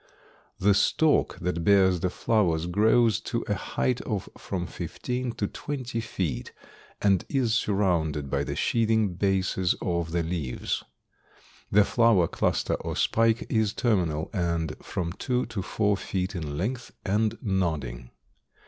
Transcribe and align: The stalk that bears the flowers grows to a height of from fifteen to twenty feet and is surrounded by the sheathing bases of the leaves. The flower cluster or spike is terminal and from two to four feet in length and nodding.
The 0.57 0.73
stalk 0.73 1.37
that 1.41 1.63
bears 1.63 1.99
the 1.99 2.09
flowers 2.09 2.65
grows 2.65 3.19
to 3.19 3.43
a 3.47 3.53
height 3.53 4.01
of 4.01 4.27
from 4.35 4.65
fifteen 4.65 5.31
to 5.33 5.45
twenty 5.45 6.01
feet 6.01 6.51
and 7.03 7.23
is 7.29 7.53
surrounded 7.53 8.27
by 8.27 8.43
the 8.45 8.55
sheathing 8.55 9.13
bases 9.13 9.75
of 9.79 10.11
the 10.11 10.23
leaves. 10.23 10.83
The 11.71 11.85
flower 11.85 12.27
cluster 12.27 12.73
or 12.73 12.95
spike 12.95 13.45
is 13.47 13.73
terminal 13.73 14.31
and 14.33 14.75
from 14.81 15.13
two 15.13 15.45
to 15.45 15.61
four 15.61 15.95
feet 15.97 16.33
in 16.33 16.57
length 16.57 16.91
and 17.05 17.37
nodding. 17.39 18.09